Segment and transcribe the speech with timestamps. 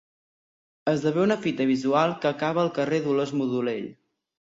[0.93, 3.87] Esdevé una fita visual que acaba el carrer Dolors Modolell.